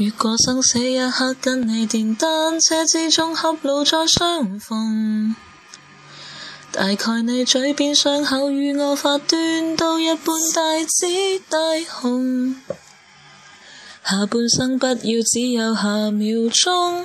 [0.00, 5.34] 如果生死一刻跟你电单车之中狭路再相逢，
[6.70, 11.08] 大概你嘴边伤口与我发端都一般大紫
[11.50, 11.58] 大
[11.92, 12.54] 红。
[14.04, 17.04] 下半生不要只有下秒钟，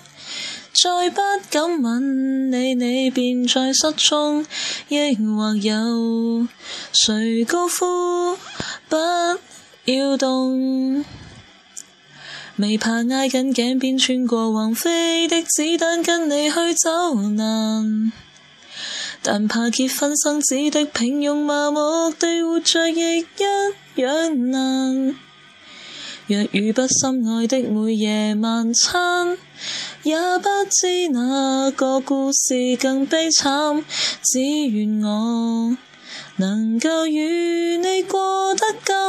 [0.72, 1.20] 再不
[1.50, 4.46] 敢吻你，你便再失踪。
[4.90, 6.48] 抑或有
[6.94, 8.38] 谁高呼
[8.88, 8.96] 不
[9.86, 11.04] 要动？
[12.56, 18.12] 未怕挨紧颈边穿过横飞的子弹跟你去走难，
[19.24, 25.16] 但怕结婚生子的平庸麻木地活着亦一样难。
[26.28, 29.36] 若与不心爱的每夜晚餐，
[30.04, 33.84] 也不知哪个故事更悲惨。
[34.24, 35.76] 只愿我
[36.38, 39.03] 能够与你过得更。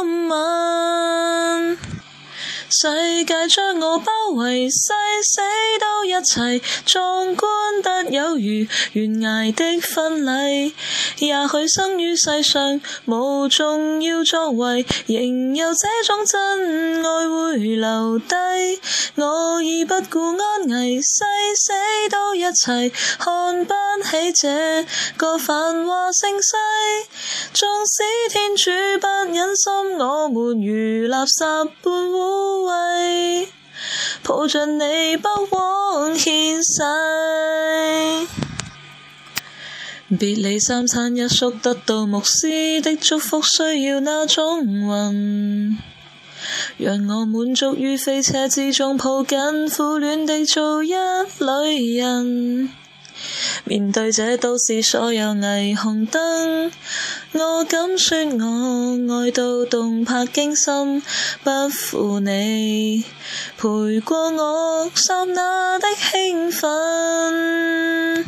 [2.81, 2.91] 世
[3.23, 4.77] 界将我包围，誓
[5.23, 5.41] 死
[5.79, 7.49] 都一齐，壮观
[7.81, 9.63] 得有如悬崖的
[9.95, 10.73] 婚礼。
[11.19, 18.33] 也许生于世上无重要作为，仍有这种真爱会留低。
[19.15, 21.23] 我已不顾安危，誓
[21.55, 21.71] 死
[22.11, 24.85] 都一齐，看不起这
[25.15, 26.57] 个繁华盛世。
[27.53, 31.41] 纵使天主不忍心，我们如垃圾
[31.81, 32.64] 般污。
[32.65, 33.47] 为
[34.23, 36.81] 抱着你不枉献世，
[40.17, 45.77] 别离三餐一宿，得到牧师的祝福，需要那种魂？
[46.77, 52.71] 让我满足于飞车之中，抱紧苦恋的做一女人，
[53.63, 56.71] 面对这都市所有霓虹灯。
[57.37, 61.03] 我敢说，我爱到动魄惊心，
[61.43, 63.03] 不负你
[63.57, 68.25] 陪过我刹那的兴奋。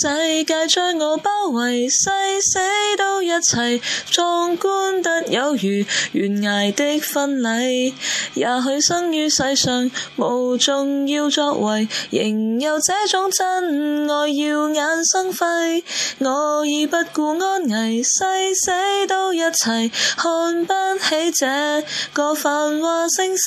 [0.00, 0.08] 世
[0.44, 2.08] 界将我包围，誓
[2.40, 2.58] 死
[2.96, 3.80] 都一齐，
[4.10, 7.92] 壮观得有如悬崖的婚礼。
[8.32, 15.84] 也许生于世上无重要作为，仍有这种真爱耀眼生辉。
[16.20, 18.24] 我已不顾安危，誓
[18.64, 20.72] 死都一齐，看不
[21.02, 23.42] 起这个繁华盛世。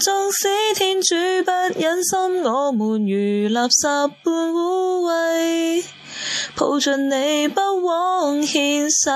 [0.00, 1.14] 纵使天主
[1.44, 3.86] 不忍心，我们如垃圾
[4.22, 5.29] 般污秽。
[6.56, 9.10] 抱着你不枉献世。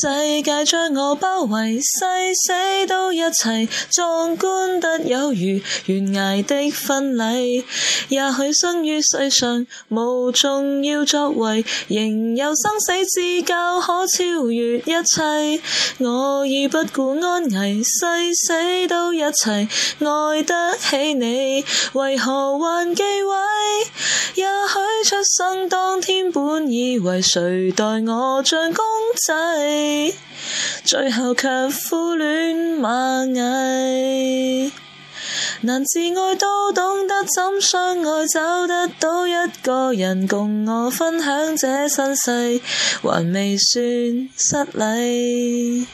[0.00, 0.06] 世
[0.42, 2.04] 界将我包围，誓
[2.46, 7.64] 死都一齐，壮观得有如悬崖的婚礼。
[8.08, 15.62] 也许生于世上无重要作为，仍有生死之交可超越一切。
[16.04, 17.96] 我已不顾安危，誓
[18.46, 21.64] 死都一齐，爱得起你，
[21.94, 23.90] 为何还忌讳？
[24.34, 28.84] 也许出生当天本以为谁待我像公
[29.26, 30.14] 仔，
[30.84, 31.48] 最后却
[31.88, 34.70] 苦恋蚂蚁。
[35.62, 42.60] 难自爱都懂得怎相爱，找得到一个人共我分享这身世，
[43.02, 45.86] 还未算失礼。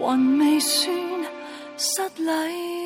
[0.01, 0.93] 還未算
[1.77, 2.82] 失禮。